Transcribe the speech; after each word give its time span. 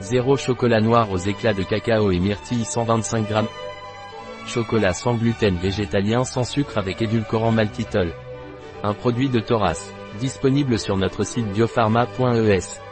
0 0.00 0.36
chocolat 0.36 0.80
noir 0.80 1.10
aux 1.10 1.16
éclats 1.16 1.54
de 1.54 1.62
cacao 1.62 2.10
et 2.10 2.18
myrtille 2.18 2.64
125 2.64 3.28
g. 3.28 3.34
Chocolat 4.46 4.92
sans 4.92 5.14
gluten 5.14 5.56
végétalien 5.56 6.24
sans 6.24 6.44
sucre 6.44 6.78
avec 6.78 7.02
édulcorant 7.02 7.50
maltitol. 7.50 8.12
Un 8.82 8.94
produit 8.94 9.28
de 9.28 9.40
Thoras. 9.40 9.90
Disponible 10.20 10.78
sur 10.78 10.96
notre 10.96 11.24
site 11.24 11.50
biopharma.es. 11.52 12.85